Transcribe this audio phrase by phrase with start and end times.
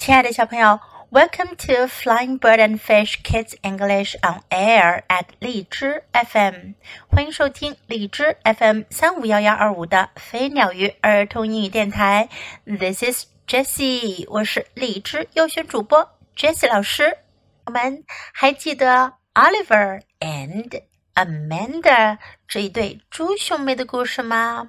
[0.00, 0.80] 亲爱的小朋友
[1.10, 6.72] ，Welcome to Flying Bird and Fish Kids English on Air at 荔枝 FM，
[7.06, 12.30] 欢迎收听荔枝 FM 三五幺幺二五的飞鸟鱼儿童英语电台。
[12.64, 17.18] This is Jessie，我是荔枝优选主播 Jessie 老师。
[17.66, 20.80] 我们还记得 Oliver and
[21.20, 22.16] Amanda
[22.48, 24.68] 这一对猪兄妹的故事吗？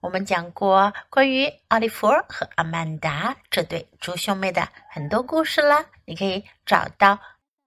[0.00, 7.20] 我们讲过关于奥利弗和阿曼达这对猪兄妹的很多故事啦，你可以找到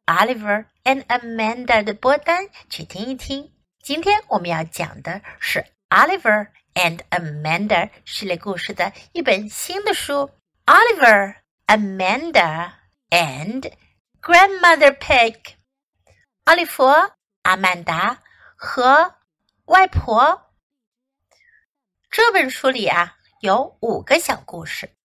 [0.08, 3.52] Oliver and Amanda 的播单去听一听。
[3.84, 10.32] 今天我们要讲的是 Oliver and Amanda 系列故事的一本新的书
[10.66, 11.36] ，Oliver,
[11.68, 12.72] Amanda
[13.12, 13.72] and
[14.24, 15.36] Grandmother Pig。
[16.46, 16.84] 奥利弗、
[17.44, 18.23] 阿曼达
[18.66, 19.16] 和
[19.66, 20.54] 外婆。
[22.10, 24.96] 这本书里啊有五个小故事，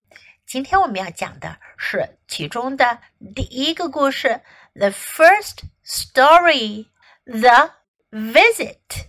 [0.46, 3.00] 今天我们要讲的是其中的
[3.34, 4.42] 第一个故事
[4.74, 7.72] ，The first story，The
[8.12, 9.08] visit，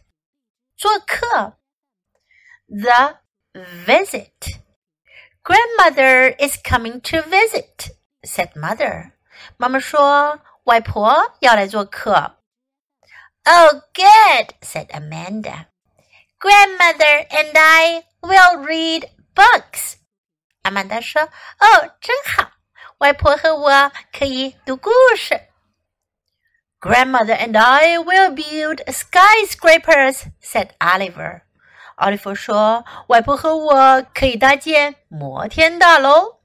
[0.75, 1.59] 做客
[2.67, 3.19] ，The
[3.85, 9.11] visit，Grandmother is coming to visit，said mother。
[9.57, 12.38] 妈妈说外婆要来做客。
[13.48, 15.68] Oh, good, said Amanda.
[16.38, 19.96] Grandmother and I will read books.
[20.62, 21.28] 阿曼达说：“
[21.60, 22.52] 哦，真好，
[22.98, 25.40] 外婆和我可以读故事。”
[26.80, 31.42] Grandmother and I will build skyscrapers," said Oliver.
[31.96, 36.40] 奥利弗说：“外婆和我可以搭建摩天大楼。”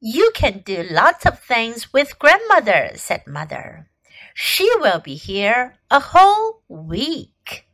[0.00, 3.86] You can do lots of things with grandmother," said mother.
[4.34, 7.64] She will be here a whole week.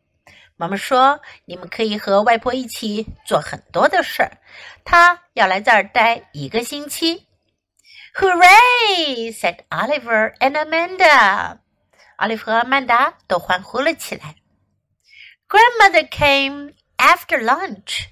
[0.56, 4.38] 妈妈说：“你们可以和外婆一起做很多的事儿。
[4.84, 7.26] 她要来这儿待一个星期。”
[8.14, 9.32] Hooray!
[9.32, 11.58] said Oliver and Amanda.
[12.16, 14.36] 奥利弗和阿曼达都欢呼了起来。
[15.48, 18.08] Grandmother came after lunch.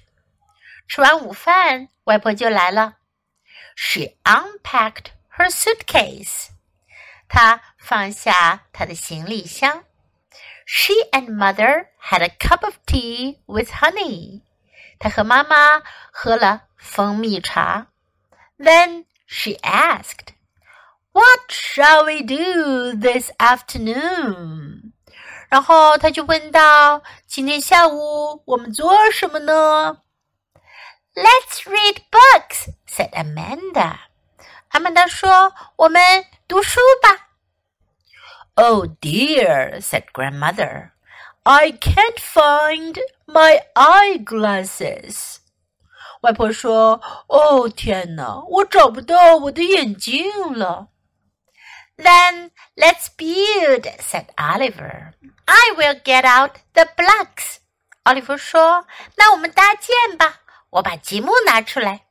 [0.87, 2.97] 吃完午饭，外婆就来了。
[3.75, 6.49] She unpacked her suitcase.
[7.29, 9.83] 她 放下她的行李箱。
[10.73, 14.41] she and mother had a cup of tea with honey.
[14.99, 15.81] 她和妈妈
[16.11, 17.87] 喝了蜂蜜茶。
[18.57, 20.33] Then she asked,
[21.11, 24.93] "What shall we do this afternoon?"
[25.49, 29.97] 然后她就问道：“今天下午我们做什么呢？”
[31.13, 33.97] Let's read books," said Amanda.
[34.69, 37.24] 阿曼达说：“我们读书吧。””
[38.55, 40.91] Oh dear, said grandmother.
[41.43, 45.37] I can't find my eyeglasses.
[46.21, 50.89] 外婆说：“哦，天哪，我找不到我的眼镜了。”
[51.97, 55.13] Then let's build, said Oliver.
[55.45, 57.57] I will get out the blocks.
[58.03, 58.85] 奥利弗说：“
[59.17, 60.41] 那我们搭建吧，
[60.71, 62.01] 我把积木拿出来。”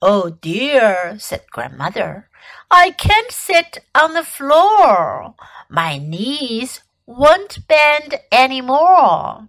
[0.00, 2.24] Oh dear, said grandmother.
[2.68, 5.34] I can't sit on the floor.
[5.68, 9.48] My knees won't bend anymore.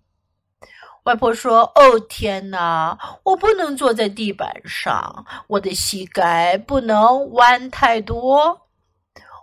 [1.04, 2.98] 外婆说：“哦，天哪！
[3.24, 8.68] 我不能坐在地板上，我的膝盖不能弯太多。”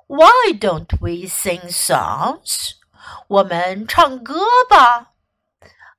[0.07, 2.73] Why don't we sing songs？
[3.27, 5.13] 我们唱歌吧。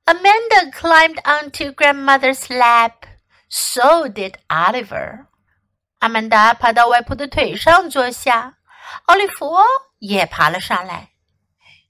[0.06, 3.06] Amanda climbed onto grandmother's lap.
[3.48, 5.26] So did Oliver.
[6.04, 8.56] 阿曼达爬到外婆的腿上坐下，
[9.06, 9.54] 奥利弗
[9.98, 11.10] 也爬了上来。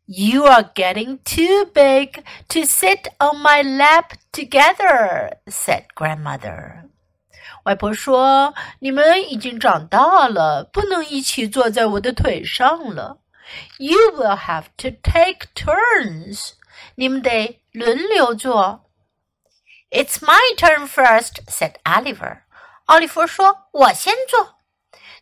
[0.07, 6.89] You are getting too big to sit on my lap together," said grandmother.
[7.65, 13.21] 外婆说：“你们已经长大了，不能一起坐在我的腿上了。
[13.79, 16.55] You will have to take turns.
[16.97, 18.87] 你们得轮流坐。”
[19.91, 22.43] It's my turn first," said Oliver.
[22.87, 24.57] 奥利弗说：“我先做。”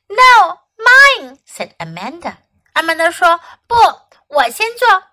[0.09, 2.37] No, mine," said Amanda.
[2.73, 3.77] 阿曼达说：“不，
[4.29, 5.05] 我先做。”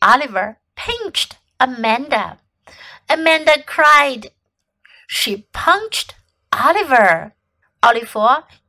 [0.00, 2.36] Oliver pinched Amanda.
[3.06, 4.32] Amanda cried.
[5.08, 6.10] She punched
[6.50, 7.32] Oliver.
[7.80, 8.20] 奥利弗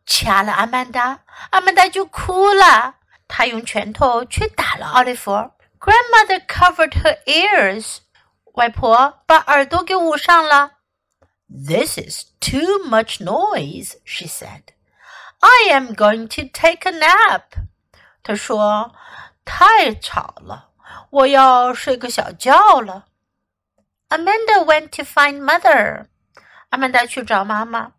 [0.06, 1.20] 掐了阿曼达，
[1.52, 2.96] 阿曼达就哭了。
[3.28, 5.32] 他用拳头去打了奥利弗。
[5.80, 7.98] Grandmother covered her ears.
[8.54, 10.72] 外婆把耳朵给捂上了。
[11.50, 14.74] This is too much noise, she said.
[15.42, 17.54] I am going to take a nap.
[18.24, 18.92] 她说：“
[19.46, 20.72] 太吵了，
[21.12, 23.06] 我要睡个小觉了。”
[24.10, 26.08] Amanda went to find mother.
[26.70, 27.94] 阿曼达去找妈妈。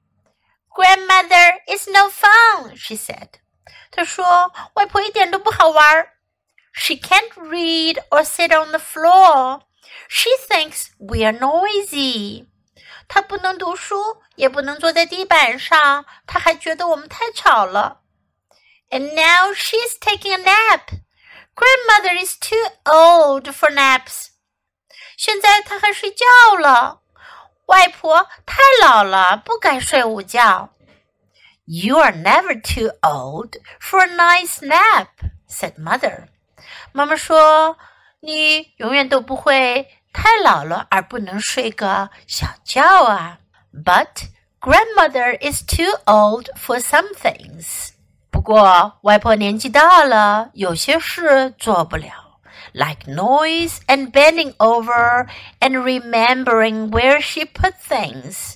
[0.71, 3.41] Grandmother is no fun, she said.
[3.91, 6.09] 她说外婆一点都不好玩。
[6.73, 9.63] She can't read or sit on the floor.
[10.09, 12.47] She thinks we are noisy.
[13.14, 18.00] 她不能读书，也不能坐在地板上，她还觉得我们太吵了。
[18.90, 20.84] And now she's taking a nap.
[21.54, 22.56] Grandmother is too
[22.86, 24.28] old for naps.
[25.18, 26.26] 现在她还睡觉
[26.58, 27.02] 了。
[27.66, 30.70] 外婆太老了，不该睡午觉。
[31.66, 35.08] You are never too old for a nice nap,"
[35.50, 36.30] said mother.
[36.94, 37.78] 妈妈说
[38.22, 43.40] ：“你永远都不会太老了而不能睡个小觉啊。”
[43.74, 44.28] But
[44.60, 47.90] grandmother is too old for some things.
[48.30, 52.40] 不过外婆年纪大了，有些事做不了。
[52.74, 55.28] like noise and bending over
[55.60, 58.56] and remembering where she put things.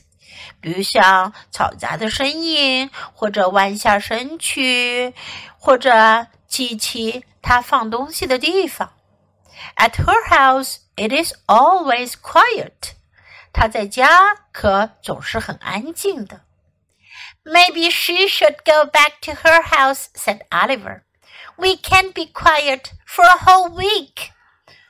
[0.61, 5.13] 比如像嘈杂的声音，或者弯下身去，
[5.59, 8.93] 或者记起她放东西的地方。
[9.75, 12.94] At her house, it is always quiet.
[13.52, 16.42] 她在家可总是很安静的。
[17.44, 21.02] Maybe she should go back to her house, said Oliver.
[21.56, 24.30] We can't be quiet for a whole week.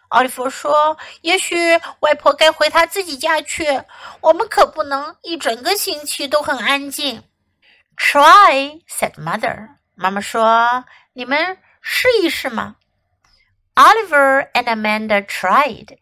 [0.09, 3.83] 奥利弗说：“也许外婆该回她自己家去。
[4.21, 7.23] 我们可不能一整个星期都很安静。”
[7.97, 9.77] Try, said mother.
[9.95, 12.77] 妈妈说：“你们试一试嘛。”
[13.75, 15.99] Oliver and Amanda tried.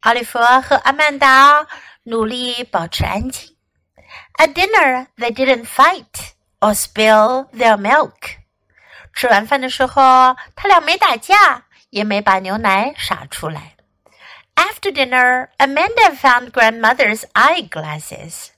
[0.00, 1.66] 奥利弗和阿曼达
[2.04, 3.56] 努力保持安静。
[4.38, 8.36] At dinner, they didn't fight or spill their milk.
[9.14, 13.76] 吃完饭的时候，他俩没打架，也没把牛奶洒出来。
[14.54, 18.48] After dinner, Amanda found grandmother's eyeglasses.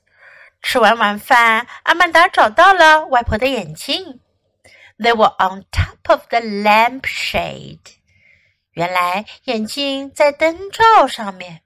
[0.61, 4.21] 吃完晚饭，阿曼达找到了外婆的眼镜。
[4.99, 7.79] They were on top of the lampshade.
[8.74, 11.62] 原来眼镜在灯罩上面。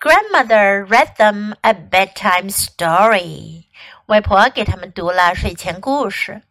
[0.00, 3.66] Grandmother read them a bedtime story.
[4.06, 6.42] 外婆给他们读了睡前故事。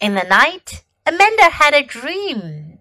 [0.00, 2.78] In the night, Amanda had a dream.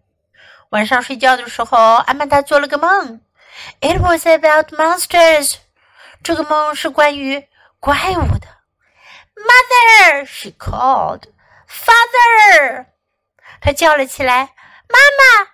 [0.69, 3.21] 晚上睡觉的时候，阿曼达做了个梦。
[3.81, 5.55] It was about monsters.
[6.23, 7.47] 这个梦是关于
[7.79, 8.47] 怪物的。
[9.35, 11.23] Mother, she called.
[11.67, 12.85] Father,
[13.61, 14.53] 她叫了起来。
[14.89, 15.49] 妈妈，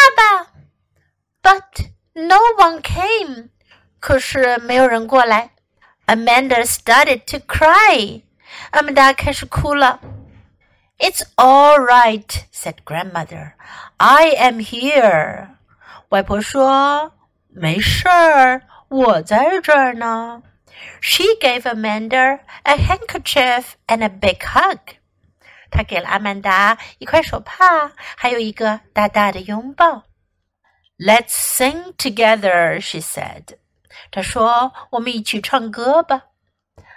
[0.16, 0.46] 爸。
[1.42, 3.50] But no one came.
[4.00, 5.50] 可是没有人过来。
[6.06, 8.22] Amanda started to cry.
[8.70, 10.00] 阿曼达开始哭了。
[10.98, 13.52] it's all right," said grandmother.
[13.98, 15.48] "I am here."
[16.08, 17.12] 外婆说：“
[17.48, 20.42] 没事儿，我在这儿呢。”
[21.02, 24.78] She gave Amanda a handkerchief and a big hug.
[25.71, 30.03] 她给了阿曼达一块手帕，还有一个大大的拥抱。
[30.99, 33.57] Let's sing together, she said.
[34.11, 36.23] 她说：“我们一起唱歌吧。”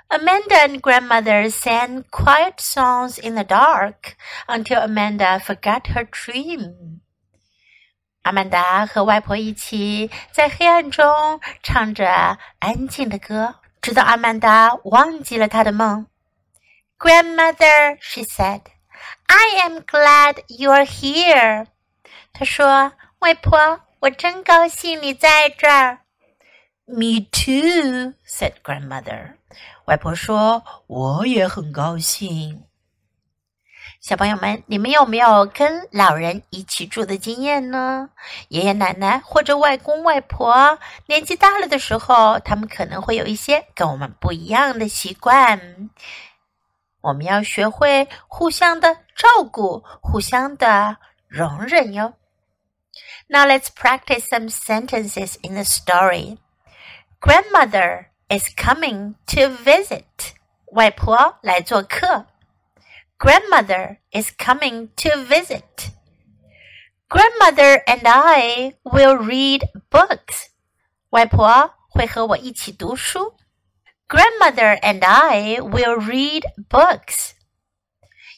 [0.09, 4.15] Amanda and grandmother sang quiet songs in the dark
[4.47, 7.01] until Amanda forgot her dream.
[8.23, 16.07] 阿曼达和外婆一起在黑暗中唱着安静的歌，直到阿曼达忘记了她的梦。
[17.05, 18.63] Grandmother, she said,
[19.29, 21.67] I am glad you're here.
[22.33, 25.99] 她说：“外婆，我真高兴你在这儿。”
[26.89, 29.35] Me too, said grandmother.
[29.85, 32.65] 外婆说：“我也很高兴。”
[34.01, 38.09] 小朋友们，你们有没有跟老人一起住的经验呢？
[38.49, 45.91] 爷爷奶奶或者外公外婆年纪大了的时候，他们可能会有一些跟我们不一样的习惯。
[47.04, 50.98] 我们要学会互相的照顾，互相的
[51.28, 52.14] 容忍哟。
[53.28, 56.38] Now let's practice some sentences in the story.
[57.22, 60.34] Grandmother is coming to visit.
[60.72, 62.26] 外婆来做客。
[63.18, 65.92] Grandmother is coming to visit.
[67.08, 70.48] Grandmother and I will read books.
[71.10, 73.36] 外婆会和我一起读书。
[74.08, 77.36] Grandmother and I will read books.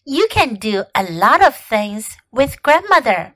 [0.06, 3.34] You can do a lot of things with grandmother.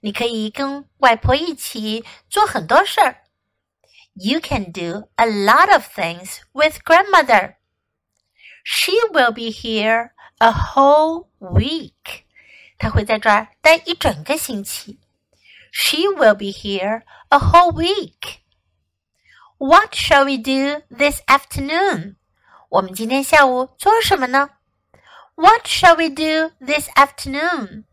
[0.00, 3.20] 你可以跟外婆一起做很多事儿。
[4.14, 7.56] you can do a lot of things with grandmother.
[8.64, 12.26] She will be here a whole week.
[12.78, 14.98] 她会在这儿待一整个星期。
[15.72, 18.40] She will be here a whole week.
[19.58, 22.16] What shall we do this afternoon?
[22.70, 24.50] 我们今天下午做什么呢？
[25.34, 27.84] What shall we do this afternoon?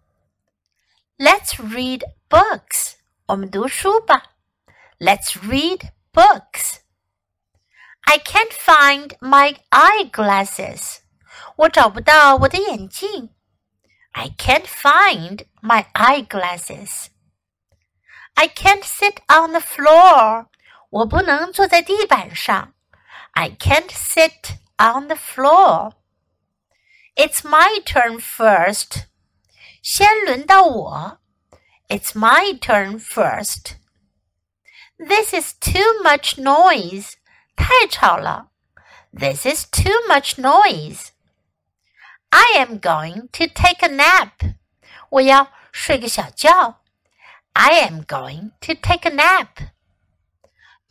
[1.17, 2.95] Let's read books.
[3.27, 4.35] 我们读书吧。
[4.99, 6.77] Let's read books.
[8.01, 10.99] I can't find my eyeglasses.
[11.57, 13.33] 我找不到我的眼镜。
[14.11, 17.07] I can't find my eyeglasses.
[18.35, 20.47] I can't sit on the floor.
[20.91, 22.73] 我不能坐在地板上。
[23.31, 25.93] I can't sit on the floor.
[27.15, 29.05] It's my turn first.
[29.81, 31.19] 先轮到我。
[31.87, 33.75] It's my turn first.
[34.97, 37.13] This is too much noise.
[37.55, 38.49] 太吵了。
[39.13, 41.11] This is too much noise.
[42.29, 44.55] I am going to take a nap.
[45.09, 46.81] 我要睡个小觉。
[47.53, 49.69] I am going to take a nap.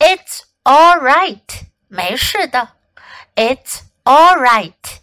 [0.01, 1.67] It's all right.
[1.89, 2.71] 没事的。
[3.35, 4.99] It's all right.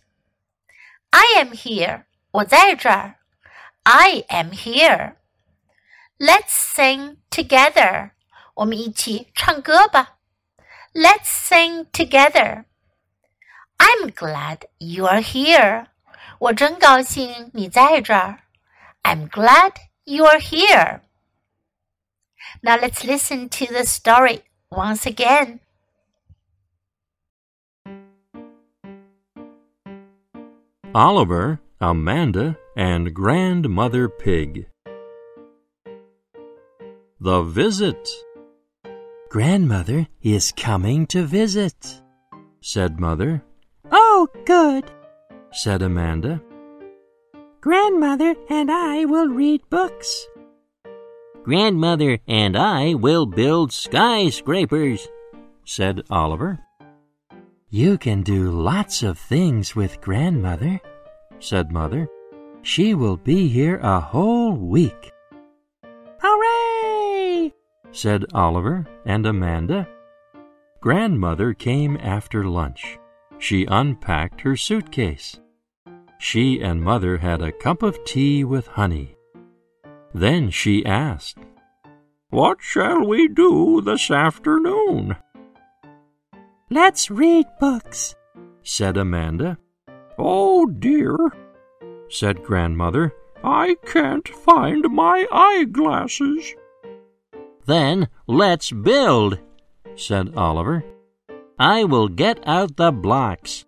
[1.11, 2.05] I am here.
[2.31, 3.15] 我在这儿。
[3.83, 5.15] I am here.
[6.17, 8.11] Let's sing together.
[8.55, 10.17] 我们一起唱歌吧。
[10.93, 12.65] Let's sing together.
[13.77, 15.87] I'm glad you are here.
[16.39, 18.39] 我真高兴你在这儿。
[19.03, 19.73] I'm glad
[20.05, 21.01] you are here.
[22.61, 25.60] Now let's listen to the story once again.
[30.94, 34.66] Oliver, Amanda, and Grandmother Pig.
[37.20, 38.08] The Visit.
[39.28, 42.00] Grandmother is coming to visit,
[42.62, 43.42] said Mother.
[43.92, 44.90] Oh, good,
[45.52, 46.40] said Amanda.
[47.60, 50.26] Grandmother and I will read books.
[51.48, 55.08] Grandmother and I will build skyscrapers,
[55.64, 56.58] said Oliver.
[57.70, 60.78] You can do lots of things with Grandmother,
[61.38, 62.06] said Mother.
[62.60, 65.10] She will be here a whole week.
[66.20, 67.54] Hooray!
[67.92, 69.88] said Oliver and Amanda.
[70.82, 72.98] Grandmother came after lunch.
[73.38, 75.40] She unpacked her suitcase.
[76.18, 79.14] She and Mother had a cup of tea with honey.
[80.14, 81.38] Then she asked,
[82.30, 85.16] What shall we do this afternoon?
[86.70, 88.14] Let's read books,
[88.62, 89.58] said Amanda.
[90.18, 91.16] Oh dear,
[92.08, 93.14] said Grandmother.
[93.44, 96.54] I can't find my eyeglasses.
[97.66, 99.38] Then let's build,
[99.94, 100.84] said Oliver.
[101.58, 103.64] I will get out the blocks.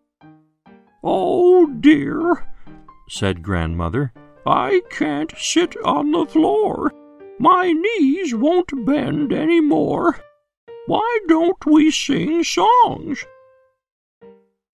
[1.02, 2.46] Oh dear,
[3.08, 4.12] said Grandmother.
[4.46, 6.92] I can't sit on the floor.
[7.38, 10.18] My knees won't bend any more.
[10.86, 13.24] Why don't we sing songs?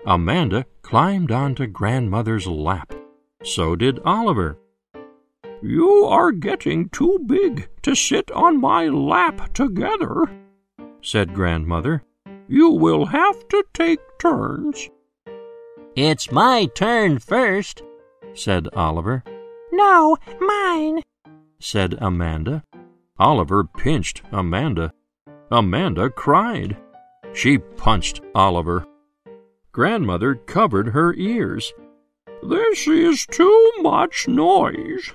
[0.04, 2.94] Amanda climbed onto Grandmother's lap.
[3.42, 4.58] So did Oliver.
[5.62, 10.24] You are getting too big to sit on my lap together,
[11.00, 12.02] said Grandmother.
[12.46, 14.88] You will have to take turns.
[15.96, 17.82] It's my turn first,
[18.34, 19.24] said Oliver.
[19.76, 21.02] No, mine,
[21.58, 22.64] said Amanda.
[23.18, 24.92] Oliver pinched Amanda.
[25.50, 26.76] Amanda cried.
[27.32, 28.86] She punched Oliver.
[29.72, 31.72] Grandmother covered her ears.
[32.42, 35.12] This is too much noise,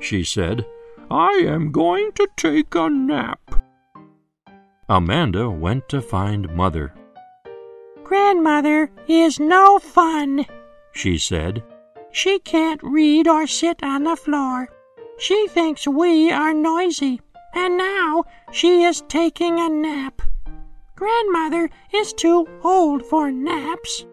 [0.00, 0.64] she said.
[1.10, 3.40] I am going to take a nap.
[4.88, 6.94] Amanda went to find Mother.
[8.04, 10.46] Grandmother is no fun,
[10.92, 11.62] she said.
[12.12, 14.68] She can't read or sit on the floor.
[15.18, 17.20] She thinks we are noisy,
[17.54, 20.22] and now she is taking a nap.
[20.96, 24.04] Grandmother is too old for naps.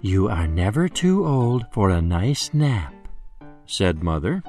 [0.00, 2.94] You are never too old for a nice nap,
[3.66, 4.42] said Mother.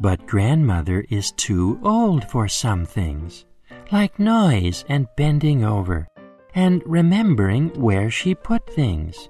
[0.00, 3.46] But Grandmother is too old for some things,
[3.90, 6.06] like noise and bending over,
[6.54, 9.28] and remembering where she put things.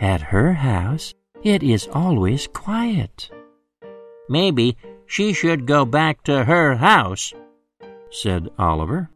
[0.00, 3.30] At her house, it is always quiet.
[4.28, 7.32] Maybe she should go back to her house,
[8.10, 9.10] said Oliver.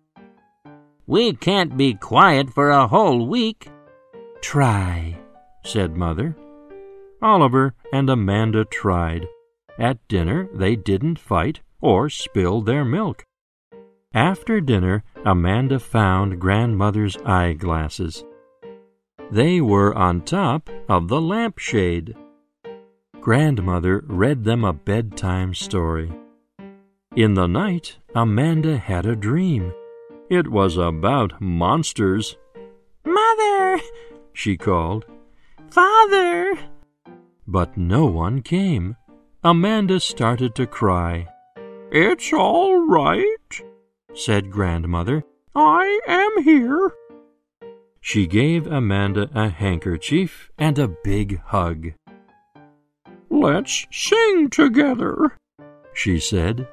[1.07, 3.71] We can't be quiet for a whole week.
[4.41, 5.17] Try,
[5.65, 6.37] said Mother.
[7.23, 9.27] Oliver and Amanda tried.
[9.79, 13.25] At dinner, they didn't fight or spill their milk.
[14.13, 18.25] After dinner, Amanda found Grandmother's eyeglasses.
[19.31, 22.15] They were on top of the lampshade.
[23.21, 26.13] Grandmother read them a bedtime story.
[27.17, 29.73] In the night, Amanda had a dream.
[30.31, 32.37] It was about monsters.
[33.05, 33.81] Mother,
[34.33, 35.07] she called.
[35.71, 36.57] Father!
[37.49, 38.97] But no one came.
[39.43, 41.27] Amanda started to cry.
[41.91, 43.63] It's all right,
[44.15, 45.25] said Grandmother.
[45.55, 46.93] I am here.
[48.07, 51.89] She gave Amanda a handkerchief and a big hug.
[53.29, 55.37] Let's sing together,
[55.93, 56.69] she said.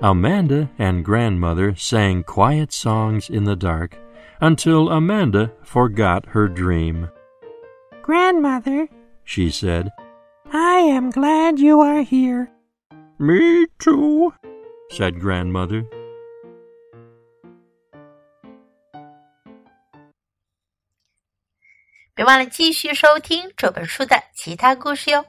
[0.00, 3.98] Amanda and Grandmother sang quiet songs in the dark
[4.40, 7.10] until Amanda forgot her dream.
[8.00, 8.88] Grandmother,
[9.22, 9.90] she said,
[10.50, 12.50] I am glad you are here.
[13.18, 14.32] Me too,
[14.88, 15.84] said Grandmother.
[22.20, 25.24] 别忘了继续收听这本书的其他故事哟。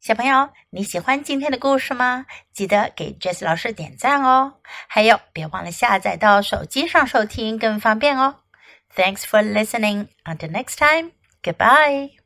[0.00, 2.24] 小朋友，你喜欢今天的故事吗？
[2.52, 4.60] 记得给 Jess 老师点赞哦！
[4.86, 8.36] 还有，别忘了下载到手机上收听，更方便哦。
[8.94, 10.06] Thanks for listening.
[10.24, 11.10] Until next time.
[11.42, 12.21] Goodbye.